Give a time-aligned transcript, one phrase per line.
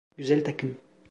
[0.17, 0.77] Güzel takım.